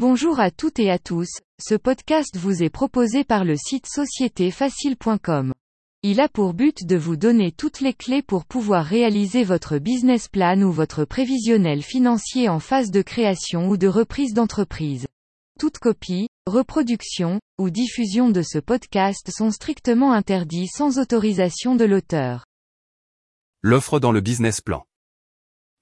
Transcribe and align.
Bonjour 0.00 0.38
à 0.38 0.52
toutes 0.52 0.78
et 0.78 0.92
à 0.92 1.00
tous, 1.00 1.26
ce 1.60 1.74
podcast 1.74 2.36
vous 2.36 2.62
est 2.62 2.70
proposé 2.70 3.24
par 3.24 3.44
le 3.44 3.56
site 3.56 3.88
sociétéfacile.com. 3.88 5.52
Il 6.04 6.20
a 6.20 6.28
pour 6.28 6.54
but 6.54 6.86
de 6.86 6.94
vous 6.94 7.16
donner 7.16 7.50
toutes 7.50 7.80
les 7.80 7.94
clés 7.94 8.22
pour 8.22 8.44
pouvoir 8.44 8.84
réaliser 8.84 9.42
votre 9.42 9.78
business 9.78 10.28
plan 10.28 10.62
ou 10.62 10.70
votre 10.70 11.04
prévisionnel 11.04 11.82
financier 11.82 12.48
en 12.48 12.60
phase 12.60 12.92
de 12.92 13.02
création 13.02 13.68
ou 13.68 13.76
de 13.76 13.88
reprise 13.88 14.34
d'entreprise. 14.34 15.08
Toute 15.58 15.80
copie, 15.80 16.28
reproduction, 16.46 17.40
ou 17.60 17.68
diffusion 17.68 18.30
de 18.30 18.42
ce 18.42 18.60
podcast 18.60 19.32
sont 19.36 19.50
strictement 19.50 20.12
interdits 20.12 20.68
sans 20.68 21.00
autorisation 21.00 21.74
de 21.74 21.84
l'auteur. 21.84 22.44
L'offre 23.62 23.98
dans 23.98 24.12
le 24.12 24.20
business 24.20 24.60
plan. 24.60 24.84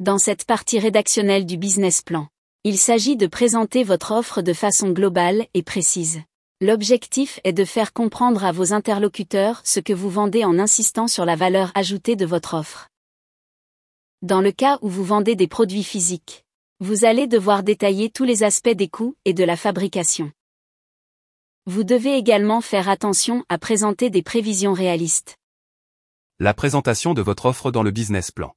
Dans 0.01 0.17
cette 0.17 0.47
partie 0.47 0.79
rédactionnelle 0.79 1.45
du 1.45 1.59
business 1.59 2.01
plan, 2.01 2.29
il 2.69 2.79
s'agit 2.79 3.17
de 3.17 3.29
présenter 3.29 3.85
votre 3.85 4.11
offre 4.11 4.43
de 4.43 4.53
façon 4.53 4.91
globale 4.91 5.47
et 5.55 5.63
précise. 5.63 6.23
L'objectif 6.61 7.39
est 7.45 7.53
de 7.53 7.65
faire 7.65 7.93
comprendre 7.93 8.45
à 8.45 8.51
vos 8.51 8.73
interlocuteurs 8.73 9.61
ce 9.63 9.79
que 9.79 9.93
vous 9.93 10.11
vendez 10.11 10.45
en 10.45 10.59
insistant 10.59 11.07
sur 11.07 11.25
la 11.25 11.37
valeur 11.37 11.71
ajoutée 11.77 12.17
de 12.17 12.27
votre 12.27 12.55
offre. 12.55 12.89
Dans 14.21 14.41
le 14.41 14.51
cas 14.51 14.81
où 14.83 14.89
vous 14.89 15.05
vendez 15.05 15.37
des 15.37 15.47
produits 15.47 15.85
physiques, 15.85 16.45
vous 16.81 17.05
allez 17.05 17.29
devoir 17.29 17.63
détailler 17.63 18.11
tous 18.11 18.25
les 18.25 18.43
aspects 18.43 18.69
des 18.69 18.89
coûts 18.89 19.15
et 19.25 19.33
de 19.33 19.45
la 19.45 19.57
fabrication. 19.57 20.33
Vous 21.67 21.85
devez 21.85 22.17
également 22.17 22.63
faire 22.63 22.89
attention 22.89 23.45
à 23.49 23.59
présenter 23.59 24.11
des 24.11 24.25
prévisions 24.25 24.73
réalistes. 24.73 25.37
La 26.41 26.53
présentation 26.53 27.15
de 27.15 27.23
votre 27.23 27.47
offre 27.47 27.71
dans 27.71 27.85
le 27.85 27.93
business 27.93 28.33
plan. 28.33 28.57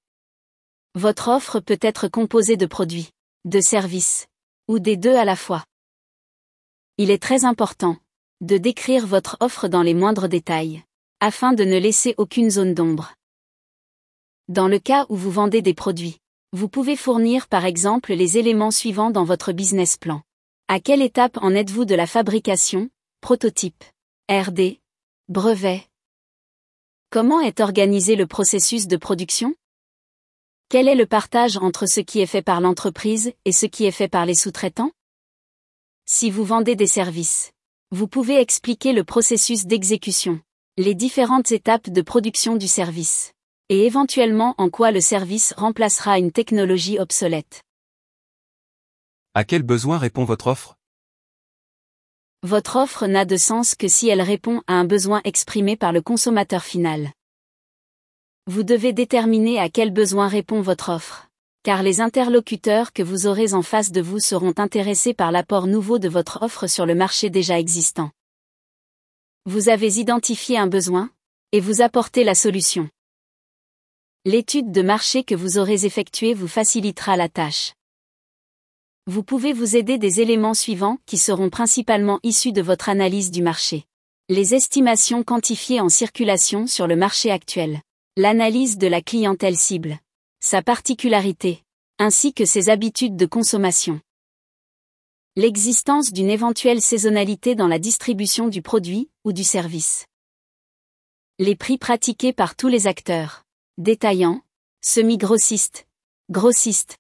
Votre 0.96 1.28
offre 1.28 1.60
peut 1.60 1.78
être 1.80 2.08
composée 2.08 2.58
de 2.58 2.66
produits, 2.66 3.12
de 3.50 3.62
services, 3.62 4.28
ou 4.68 4.80
des 4.80 4.96
deux 4.96 5.16
à 5.16 5.26
la 5.26 5.36
fois. 5.36 5.66
Il 6.98 7.12
est 7.12 7.22
très 7.22 7.46
important 7.46 7.98
de 8.42 8.58
décrire 8.58 9.06
votre 9.06 9.38
offre 9.42 9.68
dans 9.68 9.82
les 9.82 9.94
moindres 9.94 10.30
détails, 10.30 10.84
afin 11.20 11.54
de 11.54 11.64
ne 11.64 11.78
laisser 11.78 12.16
aucune 12.18 12.50
zone 12.50 12.74
d'ombre. 12.74 13.14
Dans 14.48 14.68
le 14.68 14.80
cas 14.80 15.06
où 15.10 15.16
vous 15.16 15.32
vendez 15.32 15.62
des 15.62 15.74
produits, 15.74 16.18
vous 16.54 16.70
pouvez 16.70 16.96
fournir 16.96 17.48
par 17.48 17.66
exemple 17.66 18.14
les 18.14 18.38
éléments 18.38 18.72
suivants 18.72 19.12
dans 19.12 19.26
votre 19.26 19.52
business 19.52 19.98
plan. 19.98 20.22
À 20.68 20.80
quelle 20.80 21.02
étape 21.02 21.38
en 21.42 21.54
êtes-vous 21.54 21.86
de 21.86 21.96
la 21.96 22.08
fabrication, 22.08 22.90
prototype, 23.22 23.84
RD, 24.30 24.78
brevet? 25.28 25.86
Comment 27.10 27.42
est 27.42 27.60
organisé 27.60 28.16
le 28.16 28.28
processus 28.28 28.88
de 28.88 28.98
production? 28.98 29.56
Quel 30.72 30.88
est 30.88 30.94
le 30.94 31.08
partage 31.08 31.58
entre 31.58 31.88
ce 31.88 32.00
qui 32.00 32.20
est 32.20 32.28
fait 32.28 32.44
par 32.44 32.62
l'entreprise 32.62 33.34
et 33.44 33.52
ce 33.52 33.66
qui 33.66 33.86
est 33.86 33.92
fait 33.92 34.08
par 34.08 34.28
les 34.28 34.36
sous-traitants? 34.36 34.92
Si 36.06 36.30
vous 36.30 36.44
vendez 36.44 36.76
des 36.76 36.86
services, 36.86 37.54
vous 37.90 38.08
pouvez 38.08 38.40
expliquer 38.40 38.94
le 38.94 39.04
processus 39.04 39.66
d'exécution, 39.66 40.40
les 40.78 40.94
différentes 40.94 41.52
étapes 41.52 41.90
de 41.90 42.02
production 42.04 42.56
du 42.56 42.68
service, 42.68 43.34
et 43.70 43.88
éventuellement 43.88 44.54
en 44.60 44.70
quoi 44.70 44.92
le 44.92 45.02
service 45.02 45.56
remplacera 45.58 46.20
une 46.20 46.32
technologie 46.32 47.00
obsolète. 47.00 47.64
À 49.34 49.46
quel 49.46 49.64
besoin 49.64 49.98
répond 49.98 50.24
votre 50.24 50.46
offre? 50.46 50.76
Votre 52.44 52.76
offre 52.76 53.08
n'a 53.08 53.26
de 53.26 53.38
sens 53.38 53.74
que 53.74 53.88
si 53.88 54.08
elle 54.08 54.22
répond 54.22 54.62
à 54.68 54.74
un 54.74 54.86
besoin 54.86 55.22
exprimé 55.24 55.78
par 55.78 55.94
le 55.94 56.04
consommateur 56.04 56.64
final. 56.64 57.12
Vous 58.50 58.64
devez 58.64 58.94
déterminer 58.94 59.60
à 59.60 59.70
quel 59.70 59.92
besoin 59.92 60.28
répond 60.28 60.60
votre 60.62 60.90
offre 60.90 61.30
car 61.62 61.84
les 61.84 62.00
interlocuteurs 62.02 62.94
que 62.94 63.04
vous 63.04 63.28
aurez 63.28 63.54
en 63.54 63.62
face 63.62 63.92
de 63.92 64.02
vous 64.02 64.20
seront 64.20 64.54
intéressés 64.58 65.14
par 65.14 65.32
l'apport 65.32 65.68
nouveau 65.68 66.00
de 66.00 66.08
votre 66.08 66.42
offre 66.42 66.68
sur 66.68 66.86
le 66.86 66.96
marché 66.96 67.30
déjà 67.30 67.60
existant. 67.60 68.12
Vous 69.46 69.70
avez 69.70 70.00
identifié 70.00 70.58
un 70.58 70.68
besoin, 70.68 71.12
et 71.52 71.60
vous 71.60 71.82
apportez 71.82 72.24
la 72.24 72.34
solution. 72.34 72.90
L'étude 74.26 74.72
de 74.72 74.82
marché 74.82 75.24
que 75.24 75.36
vous 75.36 75.58
aurez 75.58 75.86
effectuée 75.86 76.34
vous 76.34 76.48
facilitera 76.48 77.18
la 77.18 77.30
tâche. 77.30 77.74
Vous 79.06 79.24
pouvez 79.24 79.54
vous 79.54 79.76
aider 79.76 79.98
des 79.98 80.22
éléments 80.22 80.54
suivants 80.54 80.98
qui 81.06 81.18
seront 81.18 81.50
principalement 81.50 82.20
issus 82.24 82.54
de 82.54 82.62
votre 82.62 82.90
analyse 82.90 83.32
du 83.32 83.42
marché. 83.42 83.84
Les 84.30 84.56
estimations 84.56 85.24
quantifiées 85.24 85.82
en 85.82 85.90
circulation 85.90 86.68
sur 86.68 86.88
le 86.88 86.96
marché 86.96 87.32
actuel. 87.32 87.82
L'analyse 88.22 88.78
de 88.78 88.88
la 88.88 89.02
clientèle 89.02 89.56
cible 89.56 89.98
sa 90.42 90.62
particularité, 90.62 91.64
ainsi 92.00 92.34
que 92.34 92.44
ses 92.44 92.68
habitudes 92.68 93.16
de 93.16 93.26
consommation. 93.26 94.02
L'existence 95.38 96.12
d'une 96.12 96.30
éventuelle 96.30 96.82
saisonnalité 96.82 97.56
dans 97.56 97.70
la 97.70 97.80
distribution 97.80 98.50
du 98.50 98.62
produit 98.62 99.10
ou 99.24 99.32
du 99.32 99.46
service. 99.46 100.06
Les 101.38 101.56
prix 101.56 101.78
pratiqués 101.78 102.34
par 102.34 102.58
tous 102.58 102.68
les 102.68 102.88
acteurs, 102.88 103.46
détaillants, 103.78 104.42
semi-grossistes, 104.82 105.88
grossistes. 106.30 106.98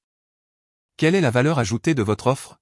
Quelle 0.95 1.15
est 1.15 1.19
la 1.19 1.31
valeur 1.31 1.59
ajoutée 1.59 1.95
de 1.95 2.01
votre 2.01 2.27
offre? 2.27 2.61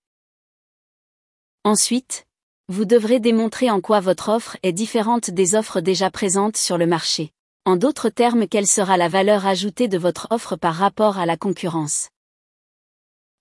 Ensuite, 1.64 2.26
vous 2.70 2.86
devrez 2.86 3.20
démontrer 3.20 3.70
en 3.70 3.82
quoi 3.82 4.00
votre 4.00 4.30
offre 4.30 4.58
est 4.64 4.74
différente 4.74 5.30
des 5.30 5.54
offres 5.54 5.80
déjà 5.80 6.10
présentes 6.10 6.58
sur 6.58 6.80
le 6.80 6.88
marché. 6.88 7.32
En 7.68 7.76
d'autres 7.76 8.08
termes, 8.08 8.48
quelle 8.48 8.66
sera 8.66 8.96
la 8.96 9.10
valeur 9.10 9.46
ajoutée 9.46 9.90
de 9.90 9.98
votre 9.98 10.28
offre 10.30 10.56
par 10.56 10.74
rapport 10.74 11.18
à 11.18 11.26
la 11.26 11.36
concurrence? 11.36 12.08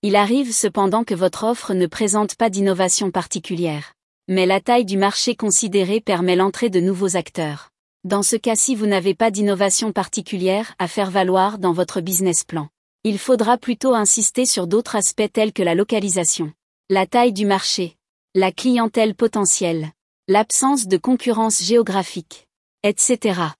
Il 0.01 0.17
arrive 0.17 0.51
cependant 0.51 1.05
que 1.05 1.13
votre 1.13 1.45
offre 1.45 1.73
ne 1.73 1.87
présente 1.87 2.35
pas 2.35 2.49
d'innovation 2.49 3.09
particulière. 3.09 3.93
Mais 4.27 4.45
la 4.45 4.59
taille 4.59 4.83
du 4.83 4.97
marché 4.97 5.37
considéré 5.37 6.01
permet 6.01 6.35
l'entrée 6.35 6.69
de 6.69 6.81
nouveaux 6.81 7.15
acteurs. 7.15 7.69
Dans 8.03 8.21
ce 8.21 8.35
cas-ci, 8.35 8.75
vous 8.75 8.85
n'avez 8.85 9.15
pas 9.15 9.31
d'innovation 9.31 9.93
particulière 9.93 10.75
à 10.77 10.89
faire 10.89 11.09
valoir 11.09 11.57
dans 11.57 11.71
votre 11.71 12.01
business 12.01 12.43
plan. 12.43 12.67
Il 13.05 13.19
faudra 13.19 13.57
plutôt 13.57 13.93
insister 13.93 14.45
sur 14.45 14.67
d'autres 14.67 14.97
aspects 14.97 15.31
tels 15.31 15.53
que 15.53 15.63
la 15.63 15.73
localisation, 15.73 16.51
la 16.89 17.05
taille 17.05 17.31
du 17.31 17.45
marché, 17.45 17.95
la 18.35 18.51
clientèle 18.51 19.15
potentielle, 19.15 19.87
l'absence 20.27 20.85
de 20.85 20.97
concurrence 20.97 21.63
géographique, 21.63 22.45
etc 22.83 23.51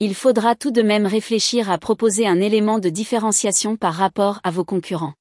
il 0.00 0.14
faudra 0.14 0.54
tout 0.54 0.70
de 0.70 0.82
même 0.82 1.06
réfléchir 1.06 1.70
à 1.70 1.78
proposer 1.78 2.24
un 2.26 2.40
élément 2.40 2.78
de 2.78 2.88
différenciation 2.88 3.76
par 3.76 3.94
rapport 3.94 4.38
à 4.44 4.52
vos 4.52 4.64
concurrents. 4.64 5.14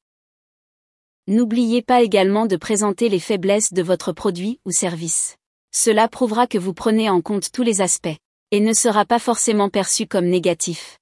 N'oubliez 1.25 1.81
pas 1.81 2.03
également 2.03 2.45
de 2.45 2.55
présenter 2.55 3.09
les 3.09 3.19
faiblesses 3.19 3.73
de 3.73 3.81
votre 3.81 4.11
produit 4.11 4.59
ou 4.65 4.71
service. 4.71 5.35
Cela 5.71 6.07
prouvera 6.07 6.45
que 6.45 6.59
vous 6.59 6.75
prenez 6.75 7.09
en 7.09 7.21
compte 7.21 7.51
tous 7.51 7.63
les 7.63 7.81
aspects, 7.81 8.15
et 8.51 8.59
ne 8.59 8.71
sera 8.71 9.03
pas 9.03 9.19
forcément 9.19 9.69
perçu 9.69 10.05
comme 10.05 10.27
négatif. 10.27 10.99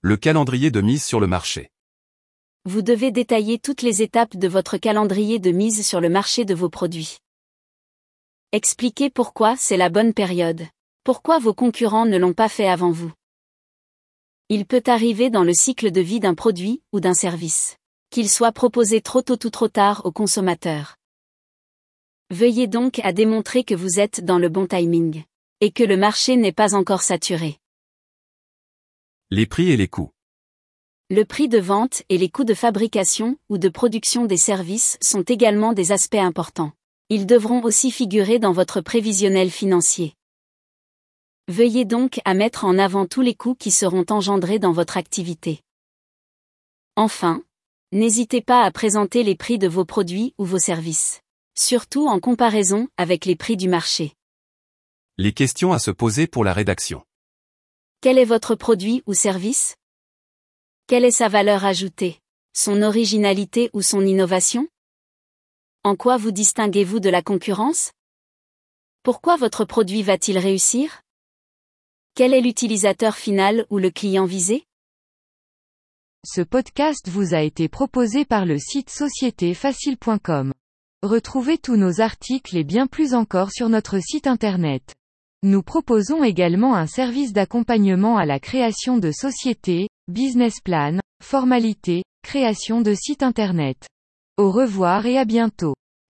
Le 0.00 0.16
calendrier 0.16 0.72
de 0.72 0.80
mise 0.80 1.04
sur 1.04 1.20
le 1.20 1.28
marché. 1.28 1.70
Vous 2.64 2.82
devez 2.82 3.12
détailler 3.12 3.60
toutes 3.60 3.82
les 3.82 4.02
étapes 4.02 4.36
de 4.36 4.48
votre 4.48 4.78
calendrier 4.78 5.38
de 5.38 5.52
mise 5.52 5.86
sur 5.86 6.00
le 6.00 6.08
marché 6.08 6.44
de 6.44 6.54
vos 6.54 6.68
produits. 6.68 7.18
Expliquez 8.50 9.10
pourquoi 9.10 9.56
c'est 9.56 9.76
la 9.76 9.90
bonne 9.90 10.12
période. 10.12 10.66
Pourquoi 11.04 11.38
vos 11.38 11.54
concurrents 11.54 12.06
ne 12.06 12.18
l'ont 12.18 12.34
pas 12.34 12.48
fait 12.48 12.68
avant 12.68 12.90
vous? 12.90 13.12
Il 14.48 14.66
peut 14.66 14.82
arriver 14.86 15.30
dans 15.30 15.44
le 15.44 15.54
cycle 15.54 15.90
de 15.90 16.00
vie 16.00 16.20
d'un 16.20 16.34
produit 16.34 16.82
ou 16.92 17.00
d'un 17.00 17.14
service 17.14 17.76
qu'il 18.10 18.28
soit 18.28 18.52
proposé 18.52 19.00
trop 19.00 19.22
tôt 19.22 19.38
ou 19.44 19.50
trop 19.50 19.68
tard 19.68 20.02
aux 20.04 20.10
consommateurs. 20.10 20.96
Veuillez 22.30 22.66
donc 22.66 22.98
à 23.04 23.12
démontrer 23.12 23.62
que 23.62 23.74
vous 23.74 24.00
êtes 24.00 24.24
dans 24.24 24.38
le 24.38 24.48
bon 24.48 24.66
timing 24.66 25.22
et 25.60 25.70
que 25.70 25.84
le 25.84 25.96
marché 25.96 26.36
n'est 26.36 26.52
pas 26.52 26.74
encore 26.74 27.02
saturé. 27.02 27.58
Les 29.30 29.46
prix 29.46 29.70
et 29.70 29.76
les 29.76 29.86
coûts. 29.88 30.10
Le 31.08 31.24
prix 31.24 31.48
de 31.48 31.58
vente 31.58 32.02
et 32.08 32.18
les 32.18 32.28
coûts 32.28 32.44
de 32.44 32.54
fabrication 32.54 33.36
ou 33.48 33.58
de 33.58 33.68
production 33.68 34.26
des 34.26 34.36
services 34.36 34.98
sont 35.00 35.22
également 35.22 35.72
des 35.72 35.92
aspects 35.92 36.14
importants. 36.16 36.72
Ils 37.10 37.26
devront 37.26 37.62
aussi 37.62 37.90
figurer 37.90 38.38
dans 38.38 38.52
votre 38.52 38.80
prévisionnel 38.80 39.50
financier. 39.50 40.14
Veuillez 41.48 41.84
donc 41.84 42.20
à 42.24 42.34
mettre 42.34 42.64
en 42.64 42.78
avant 42.78 43.06
tous 43.06 43.22
les 43.22 43.34
coûts 43.34 43.54
qui 43.54 43.70
seront 43.70 44.04
engendrés 44.10 44.58
dans 44.58 44.72
votre 44.72 44.96
activité. 44.96 45.62
Enfin, 46.96 47.42
n'hésitez 47.92 48.40
pas 48.40 48.62
à 48.62 48.70
présenter 48.70 49.22
les 49.22 49.34
prix 49.34 49.58
de 49.58 49.66
vos 49.68 49.84
produits 49.84 50.34
ou 50.38 50.44
vos 50.44 50.58
services, 50.58 51.22
surtout 51.54 52.06
en 52.06 52.20
comparaison 52.20 52.88
avec 52.96 53.24
les 53.24 53.36
prix 53.36 53.56
du 53.56 53.68
marché. 53.68 54.14
Les 55.18 55.32
questions 55.32 55.72
à 55.72 55.78
se 55.78 55.90
poser 55.90 56.26
pour 56.26 56.44
la 56.44 56.52
rédaction. 56.52 57.04
Quel 58.00 58.16
est 58.16 58.24
votre 58.24 58.54
produit 58.54 59.02
ou 59.06 59.14
service? 59.14 59.76
Quelle 60.86 61.04
est 61.04 61.10
sa 61.10 61.28
valeur 61.28 61.64
ajoutée? 61.64 62.18
Son 62.54 62.82
originalité 62.82 63.70
ou 63.72 63.82
son 63.82 64.04
innovation? 64.06 64.68
En 65.84 65.96
quoi 65.96 66.16
vous 66.16 66.30
distinguez-vous 66.30 67.00
de 67.00 67.10
la 67.10 67.22
concurrence? 67.22 67.92
Pourquoi 69.02 69.36
votre 69.36 69.64
produit 69.64 70.02
va-t-il 70.02 70.38
réussir? 70.38 71.02
Quel 72.14 72.34
est 72.34 72.40
l'utilisateur 72.40 73.16
final 73.16 73.64
ou 73.70 73.78
le 73.78 73.90
client 73.90 74.24
visé? 74.24 74.64
Ce 76.26 76.42
podcast 76.42 77.08
vous 77.08 77.34
a 77.34 77.40
été 77.40 77.68
proposé 77.68 78.24
par 78.24 78.44
le 78.44 78.58
site 78.58 78.90
sociétéfacile.com. 78.90 80.52
Retrouvez 81.02 81.56
tous 81.56 81.76
nos 81.76 82.02
articles 82.02 82.56
et 82.58 82.64
bien 82.64 82.86
plus 82.86 83.14
encore 83.14 83.52
sur 83.52 83.70
notre 83.70 84.00
site 84.00 84.26
internet. 84.26 84.94
Nous 85.42 85.62
proposons 85.62 86.22
également 86.22 86.74
un 86.74 86.86
service 86.86 87.32
d'accompagnement 87.32 88.18
à 88.18 88.26
la 88.26 88.38
création 88.38 88.98
de 88.98 89.12
sociétés, 89.12 89.88
business 90.08 90.60
plan, 90.62 90.98
formalités, 91.22 92.02
création 92.22 92.82
de 92.82 92.92
sites 92.92 93.22
internet. 93.22 93.86
Au 94.36 94.50
revoir 94.50 95.06
et 95.06 95.16
à 95.16 95.24
bientôt. 95.24 95.74